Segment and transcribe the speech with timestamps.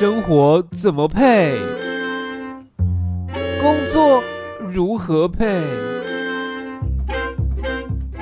[0.00, 1.58] 生活怎么配？
[3.60, 4.24] 工作
[4.58, 5.60] 如何配？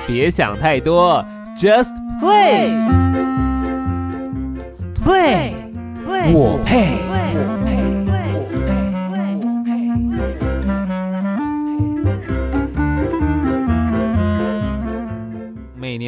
[0.05, 1.23] 别想太多
[1.55, 2.75] ，Just play。
[4.93, 5.53] play
[6.05, 6.97] play，我配。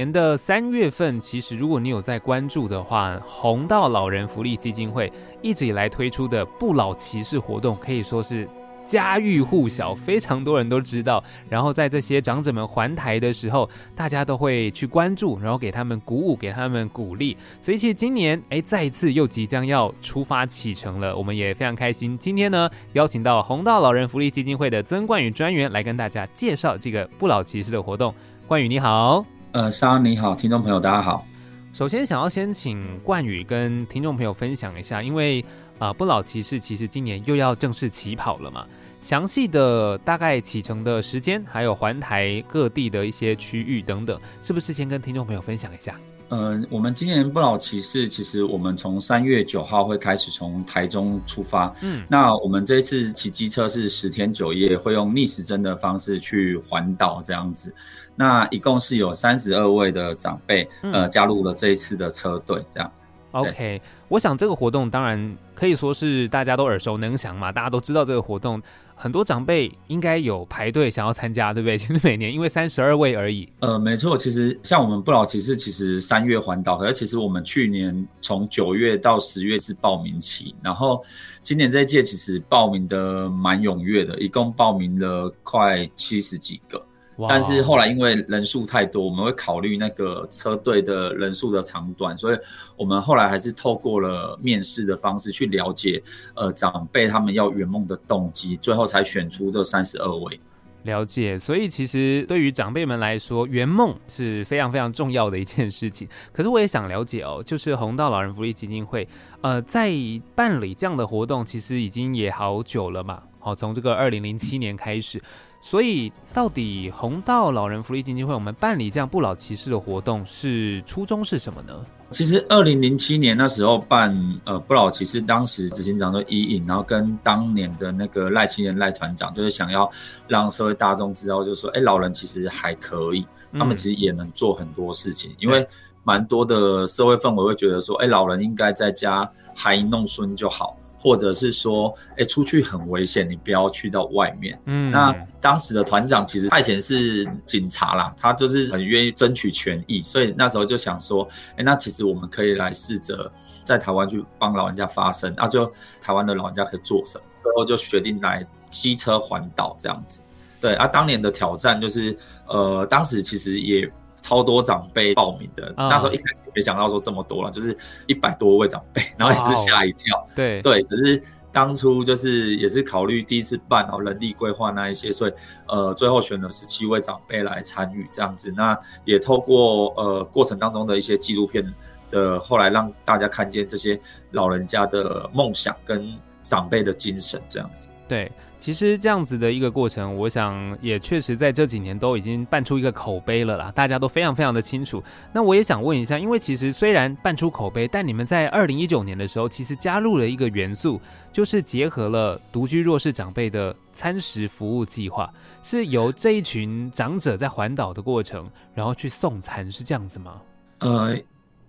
[0.02, 5.14] 年的三月份，其实如果你有在关注的话，红道老人福利基金会
[5.44, 8.50] 一直以来推出的不老骑士活动，可以说是
[8.84, 11.24] 家喻户晓，非常多人都知道。
[11.48, 17.38] 然后在这些长者们还台的时候，大家都会去关注，然后给他们鼓舞，给他们鼓励。
[17.62, 22.18] 所以其实今年，哎，再一次又即将要出发启程了，我们也非常开心。
[22.18, 28.12] 今天呢，邀请到红道老人福利基金会的曾冠宇专员来跟大家介绍这个不老骑士的活动。
[28.48, 29.24] 冠宇你好。
[29.54, 31.26] 呃，莎你好，听众朋友大家好。
[31.74, 35.44] 首先想要先请冠宇跟听众朋友分享一下，因为
[35.78, 38.66] 啊，不老骑士其实今年又要正式起跑了嘛，
[39.02, 46.00] 详细的大概启程的时间，还有环台各地的一些区域等等，是不是先跟听众朋友分享一下？
[46.32, 51.76] 呃，我们今年不老骑士，其实我们从三月九号会开始从台中出发。
[51.82, 57.76] 嗯，那我们这一次骑机车是十天九夜，会用逆时针的方式去环岛这样子。
[58.16, 62.90] 那一共是有三十二位的长辈，呃，加入了这一次的车队，这样。
[63.32, 68.62] OK，我想这个活动当然可以说是大家都耳熟能详嘛，大家都知道这个活动，
[68.94, 71.78] 很多长辈应该有排队想要参加，对不对？
[71.78, 73.48] 其 实每年因为三十二位而已。
[73.62, 81.02] 呃，没错，其实像我们不老骑士，其实三月环岛，而其实我们去年从九月到十月是报名期，然后
[81.42, 86.86] 今年这一届其实报名的蛮踊跃的，一共报名了快七十几个。
[87.30, 92.38] 但是后来因为人数太多，我们会考虑那个车队的人数的长短，所以
[92.78, 96.02] 我们后来还是透过了面试的方式去了解，
[96.36, 100.40] 呃，长辈他们要圆梦的动机，最后才选出这三十二位。
[100.84, 106.08] 了解，所以其实对于长辈们来说，圆梦是非常非常重要的一件事情。
[106.34, 109.08] 可是我也想了解哦，就是红道老人福利基金会，
[109.42, 109.92] 呃，在
[110.34, 113.22] 办理这样的活动，其实已经也好久了嘛。
[113.38, 115.22] 好，从这个二零零七年开始。
[115.62, 121.74] 所以，到底红道老人福利基金会我们办理这样不老骑士的活动，是初衷是什么呢？
[122.10, 124.14] 其实，二零零七年那时候办
[124.44, 129.90] 呃不老骑士，当时执行长就伊尹，然后跟当年的那个赖清仁赖团长，就是想要
[130.28, 135.66] 让社会大众知道，就是说，哎，老人其实还可以，他们其实也能做很多事情，因为
[136.04, 140.76] 蛮多的社会氛围会觉得说，哎，老人应该在家孩弄孙就好。
[141.02, 144.58] 或者是说，哎，出去很危险，你不要去到外面。
[144.66, 153.32] 嗯，那当时的团长其实他以前是警察啦，他就是很愿意争取权益，所以那时候就想说，哎，那其实我们可以来试着
[153.66, 155.66] 在台湾去帮老人家发声，那就
[156.00, 157.24] 台湾的老人家可以做什么？
[157.42, 160.22] 最后就决定来机车环岛这样子。
[160.60, 162.16] 对啊，当年的挑战就是，
[162.48, 163.92] 呃，当时其实也。
[164.22, 167.76] 超多长辈报名的，那时候一开始没想到说这么多了，就是
[168.08, 170.28] 一百多位长辈， 然后也是吓一跳。
[170.36, 171.22] 对对，可是
[171.52, 175.34] 当初就是也是考虑第一次办哦，人力规划那一些，所以
[175.68, 178.54] 呃，最后选了十七位长辈来参与这样子。
[178.56, 181.66] 那也透过呃过程当中的一些纪录片
[182.10, 184.00] 的，后来让大家看见这些
[184.32, 187.90] 老人家的梦想跟长辈的精神这样子。
[188.08, 188.32] 对。
[188.62, 195.04] 其实这样子的一个过程，我想也确实在这几年都已经办出一个口碑了啦，大家都非常非常的清楚。
[195.34, 201.02] 那我也想问一下，因为其实虽然办出口碑，但你们在二零一九年的时候，其实加入了一个元素，
[201.34, 205.34] 就是结合了独居弱势长辈的餐食服务计划，
[205.64, 210.40] 是由这一群长者在环岛的过程，然后去送餐，是这样子吗？
[210.82, 211.18] 呃。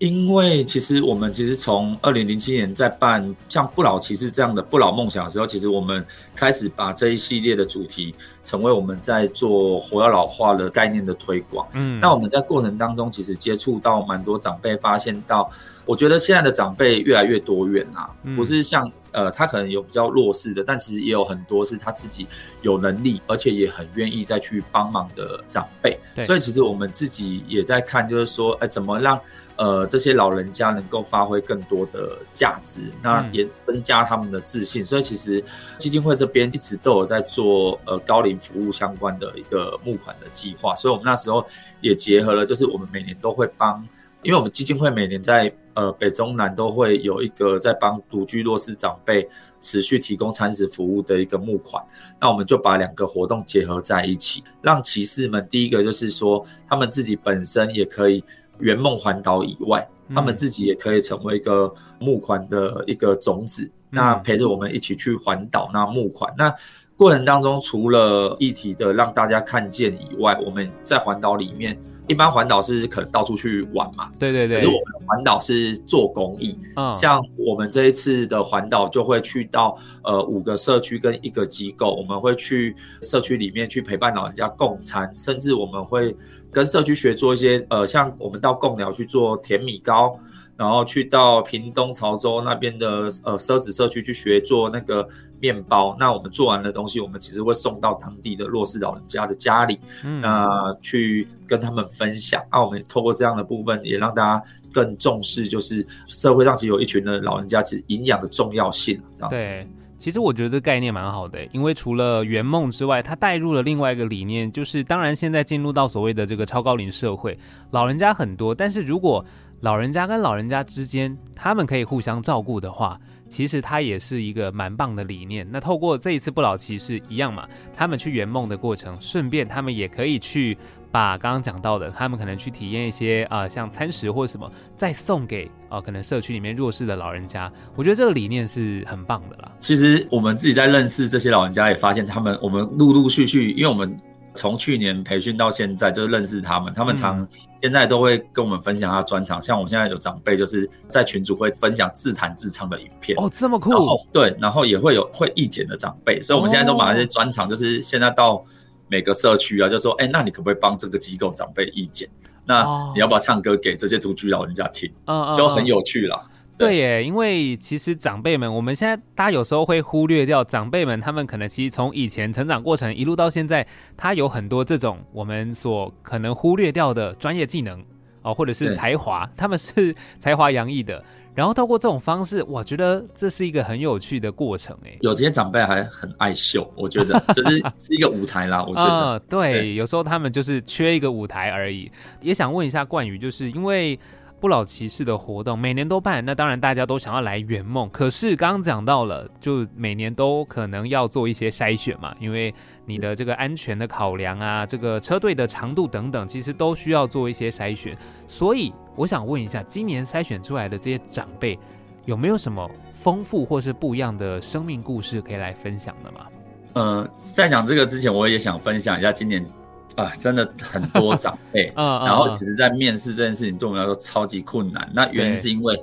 [0.02, 6.04] 因为其实我们其实从二零零七年在办像不老骑士这样的不老梦想的时候，其实我们
[6.34, 8.12] 开始把这一系列的主题
[8.44, 11.68] 成为我们在做活要老化的概念的推广。
[11.74, 15.48] 嗯，那我们在过程当中其实接触到蛮多长辈，发现到
[15.84, 22.26] 我觉得现在的长辈越来越多元啦，不是像呃他可能有比较弱势的，但其实也有很多是他自己
[22.62, 25.99] 有能力，而且也很愿意再去帮忙的长辈。
[26.25, 29.20] 所以其实我们自己也在看，就是说，哎，怎么让
[29.56, 34.84] 呃，这些老人家能够发挥更多的价值，那也增加他们的自信。
[34.84, 35.44] 所以其实
[35.79, 40.75] 基金会这边一直都有在做呃高龄服务相关的一个募款的计划。
[40.76, 41.44] 所以我们那时候
[41.81, 43.87] 也结合了，就是我们每年都会帮，
[44.23, 49.28] 因为我们基金会每年在呃北中南都会有一个在帮独居弱势长辈
[49.60, 51.82] 持续提供餐食服务的一个募款。
[52.20, 58.24] 那我们就把两个活动结合在一起，让骑士们第一个就是说他们自己本身也可以。
[58.58, 59.84] 圆梦环岛以外，
[60.14, 66.32] 他们自己也可以成为一个募款的一个种子，那陪着我们一起去环岛，那募款。
[66.38, 66.54] 那
[66.96, 71.76] 过程当中，除了议题的让大家看见以外，我们在环岛里面。
[72.08, 74.56] 一般环岛是可能到处去玩嘛，对对对。
[74.56, 86.14] 可是我们环岛是做公益，嗯，像我们这一次的环岛就会去到呃五个社区跟一个机构，我们会去社区里面去陪伴老人家共餐，甚至我们会
[86.50, 90.19] 跟社区学做一些呃，像我们到贡寮去做甜米糕。
[90.62, 92.87] 然后去到屏东潮州那边的
[93.25, 95.06] 呃奢侈社区去学做那个
[95.41, 99.81] 面包，那我们做完的东西，我们其实会送到当地的弱势老人家的家里，
[100.20, 102.41] 那去跟他们分享。
[102.53, 104.41] 那我们透过这样的部分，也让大家
[104.73, 109.03] 更重视，就是社会上其实有一群的老人家，其实营养的重要性。
[109.17, 109.37] 这样子。
[109.37, 109.67] 对，
[109.99, 117.37] 其实我觉得这概念蛮好的，因为除了圆梦之外，它带入了另外一个理念，就是当然现在进入到所谓的这个超高龄社会，
[117.73, 119.25] 老人家很多，但是如果
[119.62, 122.99] 老人家跟老人家之间，他们可以互相照顾的话，
[123.29, 125.47] 其实它也是一个蛮棒的理念。
[125.49, 130.59] 那透过这一次不老骑士一样嘛，他们去圆梦的过程，顺便他们也可以去
[130.91, 137.49] 把刚刚讲到的，他们可能去体验一些啊，像餐食或什么，再送给啊，可能社区里面弱势的老人家。
[137.76, 139.53] 我觉得这个理念是很棒的啦。
[139.61, 143.97] 其实我们自己在认识这些老人家，也发现他们，我们陆陆续续，因为我们。
[144.34, 146.73] 从去年培训到现在，就是认识他们。
[146.75, 147.26] 他们常
[147.61, 153.19] 现在都会跟我们分享他专场，像我现在有长辈，就是在群组会分享自弹自唱的影片。
[153.19, 153.73] 哦，这么酷！
[154.12, 158.44] 对，然后也会有会意见的长辈，所以我们现在都把那些专场，就是现在到
[158.88, 162.08] 每个社区啊，就说，哎，那你可不可以帮这个机构长辈意见？
[162.44, 164.90] 那你要不要唱歌给这些独居老人家听？
[165.37, 166.29] 就很有趣了。
[166.62, 173.67] 对耶，因为其实长辈们，我们现在大家有时候会忽略掉长辈们，他们可能其实从以前成长过程一路到现在，
[173.97, 177.85] 他有很多这种我们所可能忽略掉的专业技能
[178.23, 181.05] 哦，或者是才华，他们是才华洋溢的。
[181.35, 184.97] 然后透过这种方式，我觉得这是一个很有趣的过程哎。
[185.00, 188.62] 有这些长辈还很爱秀，我觉得就是是一个舞台啦。
[188.62, 191.91] 我觉得 对，有时候他们就是缺一个舞台而已。
[192.20, 193.99] 也想问一下冠宇，就是因为。
[194.43, 197.89] 不老骑士的活动每年都办，那当然大家都想要来圆梦。
[197.91, 202.53] 可是刚刚讲到了，就每年都可能要做一些筛选嘛，因为
[202.85, 207.97] 你的这个安全的考量啊，这个车队的长度等等，其实都需要做一些筛选。
[208.27, 211.56] 所以我想问一下，今年筛选出来的这些长辈，
[212.05, 216.27] 有没有什么丰富或是不一样的生命故事可以来分享的吗？
[216.73, 219.49] 呃，在讲这个之前，我也想分享一下今年。
[219.97, 224.91] 啊，真的很多长辈， 然后其实，在面试这件事情对我们来说超级困难。
[224.94, 225.83] 那原因是因为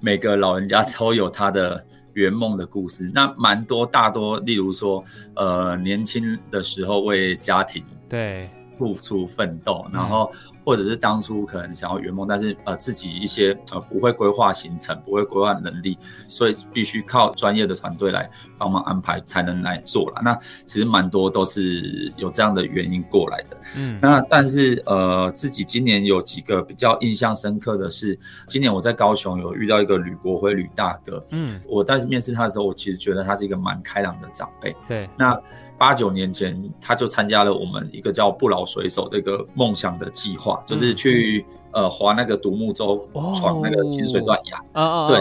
[0.00, 5.02] 每个老人家都有他的圆梦的故事，那蛮多，大多，例如说，
[5.34, 10.30] 呃，年轻的时候为家庭对付出奋斗，然后。
[10.66, 15.96] 或者是当初可能想要圆梦，但是呃自己一些呃不会规划行程，不会规划能力，
[16.26, 18.28] 所以必须靠专业的团队来
[18.58, 20.20] 帮忙安排才能来做了。
[20.24, 23.56] 那其实蛮多都是有这样的原因过来的。
[23.76, 31.24] 嗯，那但是呃自己今年有几个比较印象深刻的是，今年我在高雄有遇到一个吕国辉吕大哥。
[31.30, 34.74] 嗯，我当时面试他的时候，我其实觉得他是一个蛮开朗的长辈。
[34.88, 35.40] 对，那
[35.78, 40.55] 八九年前他就参加了我们一个叫不老水手的一个梦想的计划。
[40.64, 43.06] 就是去呃划那个独木舟，
[43.36, 44.62] 闯那个清水断崖。
[44.72, 45.20] 啊对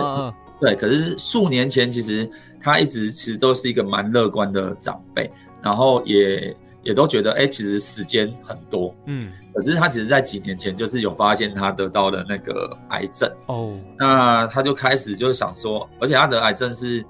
[0.59, 0.75] 对。
[0.75, 2.29] 可是数年前，其实
[2.61, 5.29] 他一直其实都是一个蛮乐观的长辈，
[5.61, 8.95] 然后也也都觉得，哎，其实时间很多。
[9.05, 9.31] 嗯。
[9.53, 13.29] 可是他其实，在几年前就是有发现他得到了那个癌症。
[13.47, 13.77] 哦。
[13.97, 17.03] 那他就开始就是想说，而且他得癌症是，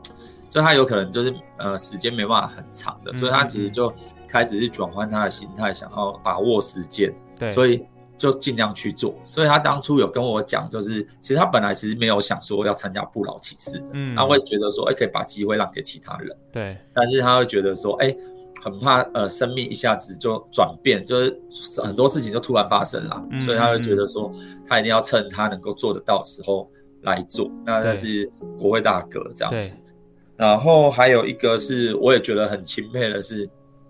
[0.50, 3.94] 就他有可能就是呃时间没办法很长的，所以他其实就
[4.27, 7.13] 开始去转换他的心态，想要把握时间。
[7.38, 7.50] 对。
[7.50, 7.84] 所以。
[8.17, 18.15] 就尽量去做，所以他当初有跟我讲，就是其实他本来其实没有想说要参加不老骑士的，嗯，他会觉得说，哎，可以把机会让给其他人，对，但是他会觉得说，哎，
[18.63, 24.31] 很怕呃生命一下子就转变，就是很多事情就突然发生了，所以他会觉得说，
[24.65, 26.69] 他一定要趁他能够做得到的时候
[27.01, 28.25] 来做，那那是
[28.57, 29.75] 国会大哥这样子，
[30.38, 33.45] 然后还有一个是我也觉得很钦佩的是，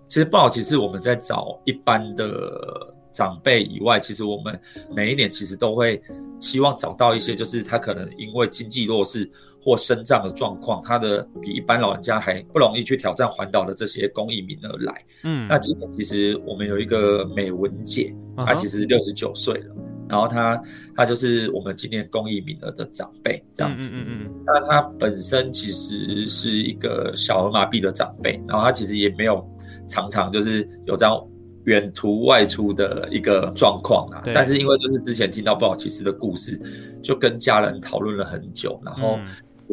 [0.07, 2.91] 其实不老骑士我们在找一般的。
[3.15, 4.59] 长辈以外，其实我们
[4.93, 5.99] 每一年其实都会
[6.41, 9.27] 希望找到一些，就是他可能因为经济弱势
[9.63, 14.93] 或身障的状况，他的比一般老人家还不容易去挑战环岛的这些公益名额来。
[15.23, 19.75] 嗯，那今年其实我们有一个美文姐，她其实六十九岁了，
[20.09, 20.61] 然后她
[20.93, 23.91] 她就是我们今年公益名额的长辈这样子。
[23.93, 24.43] 嗯嗯嗯。
[24.45, 29.41] 那她本身其实是一个小儿麻痹的长辈，然后她其实也没有
[29.87, 31.17] 常常就是有这样。
[31.65, 34.23] 远途外出的一个状况啊。
[34.33, 36.59] 但是因为就是之前听到布老骑士的故事，
[37.03, 39.25] 就跟家人讨论了很久，然后嗯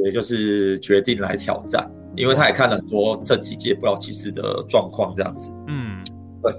[0.04, 5.52] 也就是决定来挑战，因为他也看了很多这几届布老骑士的状况这样子。
[5.66, 6.02] 嗯
[6.42, 6.52] 对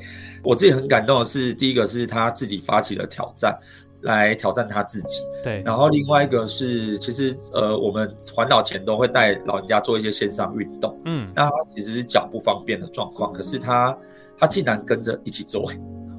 [0.44, 3.54] 我自己很感动的是，第一个是他自己发起了挑战，
[4.04, 5.24] 来挑战他自己。
[5.44, 10.98] 对，然后另外一个是，其实呃，我们环岛前都会带老人家做一些线上运动。
[11.06, 13.98] 嗯，那他其实是脚不方便的状况，可是他
[14.38, 15.70] 他竟然跟着一起做，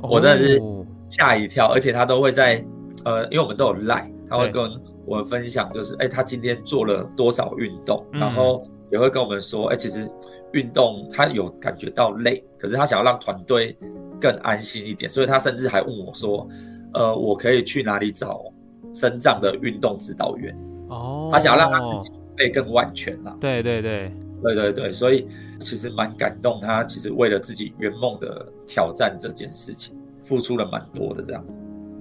[0.03, 1.73] 我真的是哦吓一跳。
[1.73, 2.64] 而且他都会在
[3.05, 4.71] 呃，因为我们都有赖，他会跟
[5.07, 10.09] 我们分享，就是哎，他今天做了多少运动，嗯然后也会跟我们说，哎，其实
[10.53, 13.76] 运动他有感觉到累，可是他想要让团队
[14.21, 16.49] 更安心一点，所以他甚至还问我说，
[16.95, 18.45] 呃，我可以去哪里找
[18.93, 20.57] 身障的运动指导员？
[20.89, 23.37] 哦，他想要让他自己准备更万全啦。
[23.41, 25.27] 对对对，对对对，所以
[25.61, 31.45] 其实蛮感动，他其实为了自己圆梦的挑战这件事情，付出了蛮多的这样。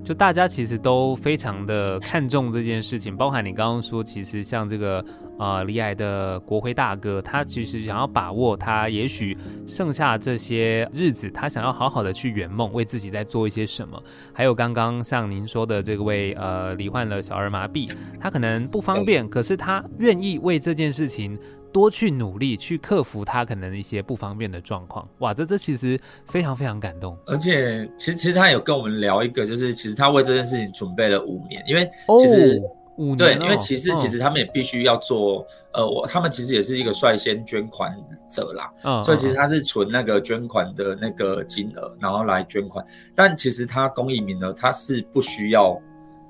[0.04, 5.04] 就大家其实都非常的看重这件事情，包含你刚刚说，其实像这个
[5.40, 13.98] 呃李癌的国徽大哥，他其实想要把握他也许剩下这些日子，他想要好好的去圆梦，为自己在做一些什么。
[14.34, 21.40] 还有刚刚像您说的这位呃罹患了小儿麻痹，他可能不方便，可是他愿意为这件事情。
[21.74, 25.06] 多去努力，去克服他可能一些不方便的状况。
[25.18, 27.18] 哇，这这其实非常非常感动。
[27.26, 32.62] 而且其实其实他有跟我们聊一个，就是其实他为这件事情准备了五年，因为哦其实、
[32.98, 33.98] 五年对，哦因为其实嗯。
[33.98, 37.92] 其实他们也必须要做，呃，我他们其实也是一个率先捐款
[38.30, 39.36] 者啦，嗯所以其实嗯。
[39.36, 42.86] 他是存那个捐款的那个金额，然后来捐款。
[43.16, 45.76] 但其实他公益名额他是不需要，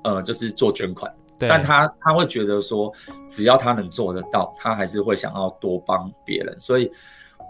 [0.04, 2.92] 呃，就是做捐款，对但他他会觉得说，
[3.26, 6.56] 只要他能做得到，他还是会想要多帮别人。
[6.58, 6.90] 所以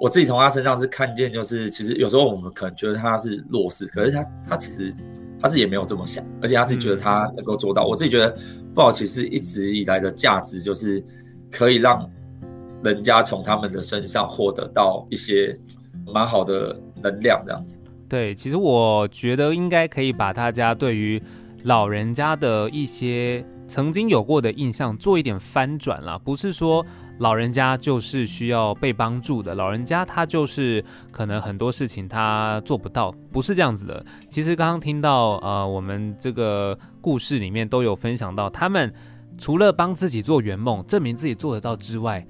[0.01, 4.93] 我自己从他身上是看见，就是其实有时候我们可能觉得他是弱势，可是他他其实
[5.41, 7.85] 他自己也没有这么想，而且他自己觉得他能够做到。
[7.87, 8.35] 我自己觉得
[8.75, 11.05] 不好其实一直以来的价值就是
[11.51, 12.11] 可以让
[12.83, 15.57] 人家从他们的身上获得到一些
[16.07, 17.79] 蛮好的能量，这样子。
[18.09, 21.23] 对，其实我觉得应该可以把大家对于
[21.63, 26.85] 老人家的一些曾经有过的印象做一点翻转啦，不是说
[27.19, 34.05] 老人家就是需要被帮助的，老人家他就是可能很多事情他做不到，不是这样子的。
[34.29, 38.93] 其实刚刚听到呃，我们这个故事里面都有分享到，他们
[39.39, 42.25] 除了帮自己做圆梦，证明自己做得到之外，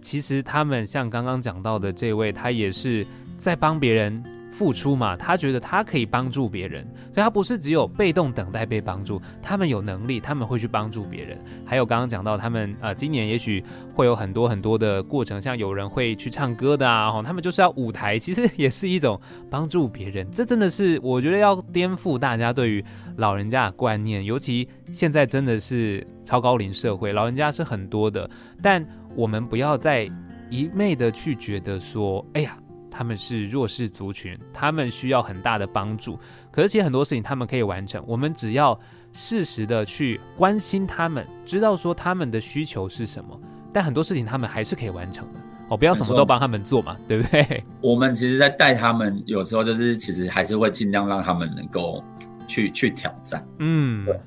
[0.00, 11.38] 其实他们像刚刚讲到的这位，他也是在帮别人付出嘛，他觉得他可以帮助别人，所以他不是只有被动等待被帮助，他们有能力，他们会去帮助别人。
[11.64, 13.62] 还有刚刚讲到他们呃，今年也许
[13.94, 20.30] 会有很多很多的过程，像有人会去唱歌的啊，哦，他们就是要舞台，其实也是一种帮助别人。
[20.30, 22.84] 这真的是我觉得要颠覆大家对于
[23.16, 28.28] 老人家的观念，尤其现在真的是超高龄社会，老人家是很多的，
[28.62, 30.10] 但我们不要再
[30.48, 32.56] 一昧的去觉得说，哎呀。
[32.96, 36.18] 他们是弱势族群，他们需要很大的帮助。
[36.50, 38.78] 可是其实很多事情他们可以完成，我们只要
[39.12, 43.38] 适时的去关心他们，知道说他们的需求是什么。
[43.72, 47.62] 但很多事情他们还是可以完成的哦，不要什么都帮他们做嘛，对不对？
[47.82, 52.02] 我们其实，在带他们，有时候就是其实还是会尽量让他们能够
[52.48, 53.46] 去去挑战。
[53.58, 54.18] 嗯对，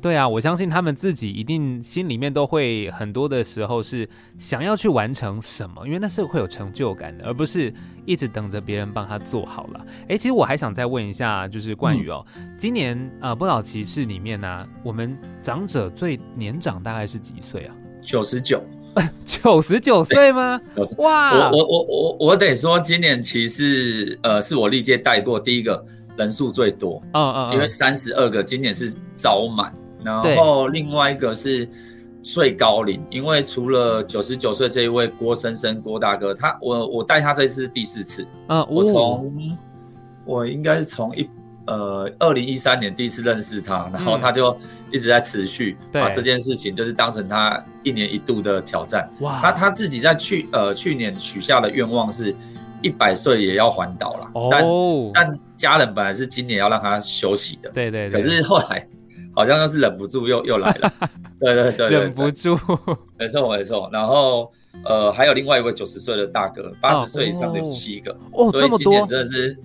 [0.00, 7.72] 对啊，我相信他们自己一定心里面都会很多的时候是想要去完成什么，因为那是会有成就感的，而不是
[8.06, 9.86] 一直等着别人帮他做好了。
[10.08, 12.24] 哎，其实我还想再问一下，就是冠宇哦，
[12.56, 17.74] 今年呃不老骑士里面呢、我们长者最年长大概是几岁啊？
[18.00, 18.62] 九十九，
[19.26, 20.60] 九十九岁吗？
[20.76, 25.84] 90哇，我我我我我得说，今年骑士呃是我历届带过第一个
[26.16, 29.74] 人数最多，嗯嗯，因为嗯三十二个，今年是招满，
[30.04, 31.68] 然对后另外一个是
[32.22, 38.92] 最高龄，因为除了九十九岁这一位郭生生郭大哥，他我我带他这次是第四次，嗯，我哦。
[38.92, 39.58] 从
[40.24, 41.26] 我应该是从一
[41.66, 44.54] 呃二零一三年第一次认识他，然后他就
[44.92, 49.08] 一直在持续嗯把这件事情就是当成他一年一度的挑战。
[49.20, 52.34] 哇，他他自己在去呃去年许下的愿望是
[52.82, 58.86] 一百岁也要环岛了，但哦，但家人本来是今年要让他休息的，对对对，可是后来
[59.34, 60.92] 好像又是忍不住又又来了，
[61.40, 62.58] 对对对对，忍不住，
[63.18, 63.88] 没错没错。
[63.92, 64.50] 然后
[64.84, 67.06] 呃还有另外一位九十岁的大哥，八哦。
[67.06, 68.16] 十岁以上的有七个，
[68.52, 69.56] 所以今年，真的是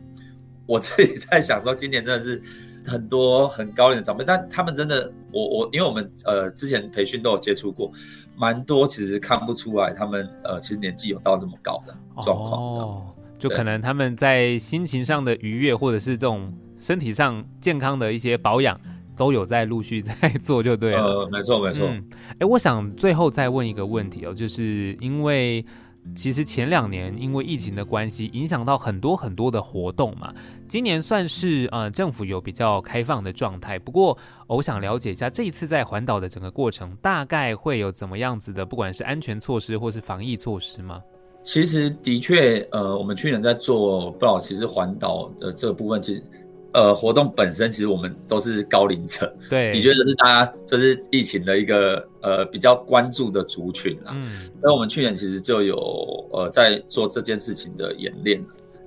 [0.66, 2.42] 我自己在想说，今年真的是
[2.86, 7.92] 很多很高龄的长辈，但他们真的，我我因为我们呃之前培训都有接触过，
[8.38, 11.94] 蛮多其实看不出来他们呃其实年纪有到这么高的
[12.24, 13.04] 状况这样子。
[13.04, 13.08] 哦，
[13.40, 18.80] 就可能他们在心情上的愉悦，或者是这种身体上健康的一些保养，
[19.16, 21.04] 都有在陆续在做，就对了。
[21.04, 21.88] 呃，没错没错。
[22.40, 25.66] 哎，我想最后再问一个问题哦，就是因为。
[26.18, 30.34] 其实前两年因为疫情的关系，影响到很多很多的活动嘛。
[30.68, 33.80] 今年算是呃政府有比较开放的状态。
[33.80, 34.18] 不过
[34.48, 41.02] 我想了解一下，这一次在环岛的整个过程，大概会有怎么样子的，不管是安全措施或是防疫措施吗？
[41.42, 46.22] 其实的确，呃，我们去年在做不老其实环岛的这个部分，其实。
[46.74, 54.12] 呃，活动本身其实我们都是高龄者，对，的确就是大家就是疫情的一个呃比较关注的族群啦。
[54.16, 55.78] 嗯，那我们去年其实就有
[56.32, 58.44] 呃在做这件事情的演练。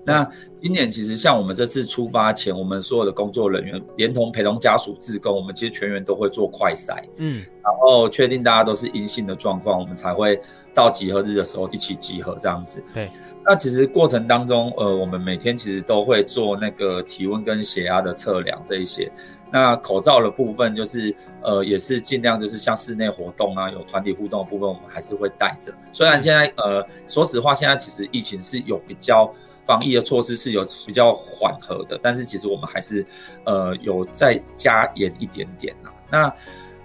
[0.06, 0.26] 那
[0.62, 10.40] 今年其实像我们这次出发前，我们所有的工作人员连同陪同家属、自工，我们其实全员都会做快筛，嗯，然后确定大家都是阴性的状况，我们才会
[10.72, 12.82] 到集合日的时候一起集合这样子。
[12.94, 13.10] 对。
[13.48, 19.10] 那其实过程当中，呃，我们每天其实都会做那个体温跟血压的测量这一些。
[19.52, 25.72] 那口罩的部分就是，呃，也是尽量就是像室内活动啊，有团体互动的部分，我们还是会戴着。
[25.92, 29.32] 虽然现在，呃，说实话，现在其实疫情是有比较
[29.66, 33.04] 防疫的措施是有比较缓和的，但是其实我们还是，
[33.44, 35.90] 呃，有再加严一点点呐。
[36.08, 36.32] 那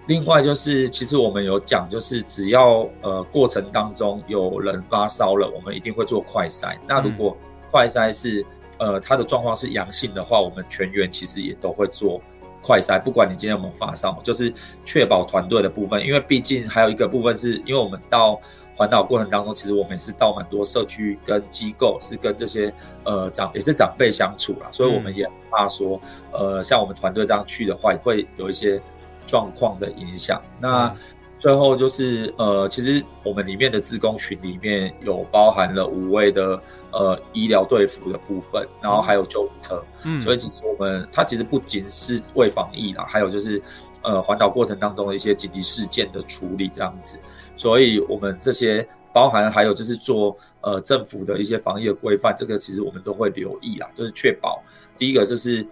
[0.08, 6.76] 另外就是，其实我们有讲，就是只要呃过程当中有人发烧了，我们一定会做快筛。
[6.88, 7.38] 那如果
[7.70, 8.44] 快筛是
[8.80, 12.20] 呃他的状况是阳性的话，我们全员其实也都会做
[12.64, 14.52] 快筛，不管你今天有没有发烧，就是
[14.84, 16.04] 确保团队的部分。
[16.04, 18.42] 因为毕竟还有一个部分是，因为我们到
[18.76, 22.74] 环岛过程当中，其实我们也是到很多社区跟机构，是跟这些
[23.04, 26.00] 呃长也是长辈相处啦，所以我们也怕说，
[26.32, 28.82] 呃像我们团队这样去的话，会有一些。
[29.28, 30.94] 状况的影响，那
[31.38, 36.62] 最后就是呃，其实我们里面的自工群里面有包含了五位的
[36.92, 43.62] 呃医疗队服的部分，然后还有救护车，嗯，所以其实我们它其实不仅是为防疫啦，还有就是
[44.02, 47.18] 呃环岛过程当中的一些紧急事件的处理这样子，
[47.56, 54.64] 所以我们这些包含还有就是做呃政府的一些防疫的规范，这个其实我们都会留意啦，就是确保
[54.98, 55.66] 第一个就是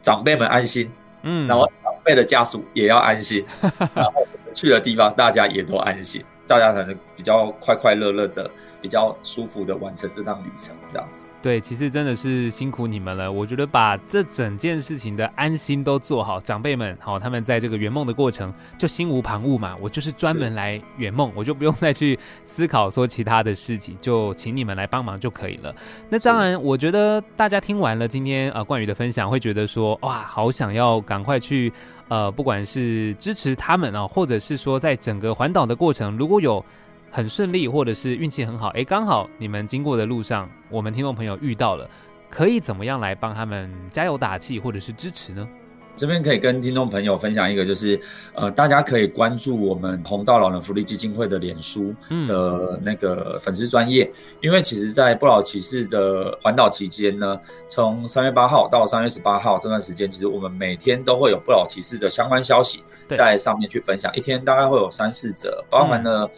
[0.00, 0.90] 长辈们安心。
[1.24, 3.44] 嗯，然后长辈的家属也要安心，
[3.94, 8.50] 然后去的地方大家也都安心，大家才能比较快快乐乐的、
[8.80, 11.26] 比较舒服的完成这趟旅程，这样子。
[11.40, 13.30] 对，其实真的是辛苦你们了。
[13.30, 19.76] 我觉得把这整件事情的安心都做好，长辈们好，他们在这个圆梦的过程就心无旁骛嘛。
[19.80, 25.74] 我就是专门来圆梦， 我就不用再去思考说其他的事情，就请你们来帮忙就可以了。
[26.08, 31.72] 那当然，我觉得大家听完了今天呃冠宇的分享，会觉得说哇，好想要赶快去
[32.12, 36.62] 呃，不管是支持他们啊，或者是说在整个环岛的过程，如果有。
[37.14, 41.86] 很顺利，或者是运气很好，哎，刚好你们经过的路上，我们听众朋友遇到了，
[42.30, 45.46] 可以怎么样来帮他们加油打气，或者是支持呢？
[45.96, 48.00] 这边可以跟听众朋友分享一个，就是
[48.34, 51.94] 呃，大家可以关注我们红道老人福利基金会的脸书
[52.26, 66.30] 的那个粉丝专业，因为其实，在不老骑士的环岛期间呢，从三月八号到三月十八号这段时间，其实我们每天都会有不老骑士的相关消息在上面去分享，一天大概会有三四则，包含了。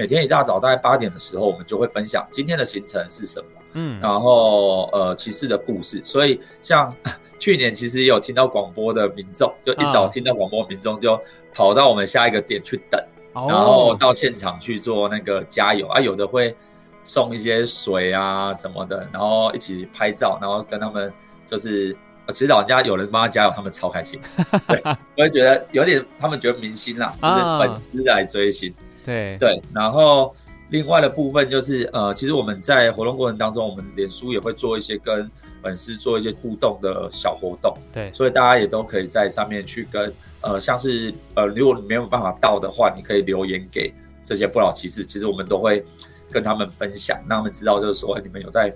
[0.00, 6.00] 每天一大早大概八点的时候，我们就会分享今天的行程是什么，嗯，然后呃骑士的故事。
[6.02, 6.90] 所以像
[7.38, 11.20] 去年其实也有听到广播的民众，就一早听到广播，民众就
[11.52, 12.98] 跑到我们下一个点去等，
[13.34, 15.86] 然后到现场去做那个加油。
[15.88, 16.56] 啊，有的会
[17.04, 21.12] 送一些水啊什么的，然后一起拍照，然后跟他们
[21.44, 21.94] 就是
[22.28, 24.18] 其实老人家有人帮他加油，他们超开心，
[24.66, 24.80] 对
[25.14, 28.74] 我会觉得有点他们觉得明星啦，就是粉丝来追星。
[29.10, 30.32] 对对，然后
[30.68, 35.28] 另外的部分就是，呃，其实我们在活动过程当中，我们脸书也会做一些跟
[35.60, 43.92] 粉丝做一些互动的小活动，对，所以大家也都可以在上面去跟，呃，像是，呃，如果你没有办法到的话，你可以留言给
[44.22, 45.84] 这些不老骑士，其实我们都会
[46.30, 48.72] 跟他们分享，让他们知道，就是说你们有在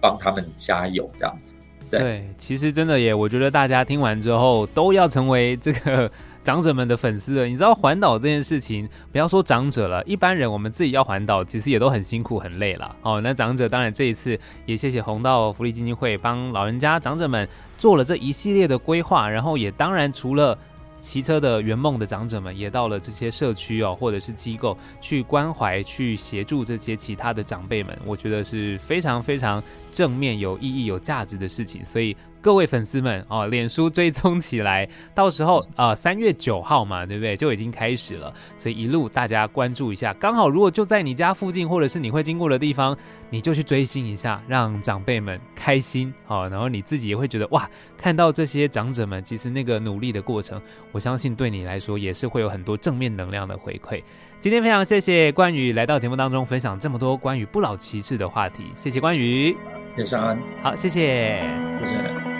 [0.00, 1.56] 帮他们加油这样子。
[1.90, 6.08] 对，其实真的也，我觉得大家听完之后都要成为这个。
[6.44, 12.96] 长者们的粉丝了，你知道环岛这件事情，不要说长者了，一般人我们自己要环岛，其实也都很辛苦很累了。
[13.02, 20.56] 哦，那长者当然这一次也谢谢红道福利基金会帮老人家长者们做了这一系列的规划，然后也当然除了。
[21.02, 29.60] 骑车的圆梦的长者们也到了这些社区哦，或者是机构去关怀、去协助这些其他的长辈们，我觉得是非常非常
[29.92, 31.84] 正面、有意义、有价值的事情。
[31.84, 37.36] 所以各位粉丝们哦，脸书追踪起来，到时候啊三月九号嘛，对不对？
[37.36, 40.12] 就已经开始了，所以一路大家关注一下。
[40.14, 42.96] 刚好如果就在你家附近，或者是你会经过的地方，
[43.30, 54.02] 你就去追星一下，让长辈们开心好，然后你自己也会觉得哇，看到这些长者们其实那个努力的过程，我相信对你来说也是会有很多正面能量的回馈。
[54.42, 59.56] 今天非常谢谢关羽来到节目当中分享这么多关于不老骑士的话题，谢谢关羽，
[59.96, 61.40] 谢谢安，好，谢谢，
[61.78, 62.31] 谢谢。